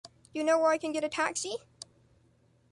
Do 0.33 0.39
you 0.39 0.43
know 0.43 0.57
where 0.57 0.71
I 0.71 0.79
can 0.79 0.93
get 0.93 1.03
a 1.03 1.09
taxi? 1.09 1.57